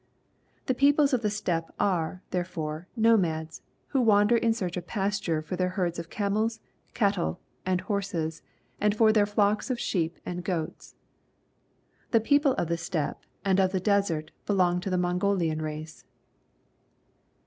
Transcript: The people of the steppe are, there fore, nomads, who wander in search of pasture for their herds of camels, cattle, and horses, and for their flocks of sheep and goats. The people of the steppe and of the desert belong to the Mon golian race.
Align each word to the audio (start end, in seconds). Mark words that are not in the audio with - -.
The 0.65 0.73
people 0.73 1.05
of 1.05 1.21
the 1.21 1.29
steppe 1.29 1.69
are, 1.79 2.23
there 2.31 2.43
fore, 2.43 2.87
nomads, 2.95 3.61
who 3.89 4.01
wander 4.01 4.35
in 4.35 4.51
search 4.51 4.75
of 4.75 4.87
pasture 4.87 5.43
for 5.43 5.55
their 5.55 5.69
herds 5.77 5.99
of 5.99 6.09
camels, 6.09 6.59
cattle, 6.95 7.39
and 7.67 7.81
horses, 7.81 8.41
and 8.79 8.95
for 8.95 9.13
their 9.13 9.27
flocks 9.27 9.69
of 9.69 9.79
sheep 9.79 10.17
and 10.25 10.43
goats. 10.43 10.95
The 12.09 12.19
people 12.19 12.53
of 12.53 12.67
the 12.67 12.77
steppe 12.77 13.27
and 13.45 13.59
of 13.59 13.73
the 13.73 13.79
desert 13.79 14.31
belong 14.47 14.79
to 14.79 14.89
the 14.89 14.97
Mon 14.97 15.19
golian 15.19 15.61
race. 15.61 16.03